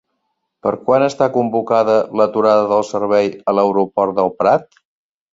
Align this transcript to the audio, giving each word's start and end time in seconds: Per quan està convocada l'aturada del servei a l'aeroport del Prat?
Per 0.67 0.71
quan 0.85 1.03
està 1.07 1.25
convocada 1.35 1.97
l'aturada 2.21 2.63
del 2.71 2.81
servei 2.87 3.29
a 3.53 3.55
l'aeroport 3.57 4.15
del 4.21 4.33
Prat? 4.41 4.81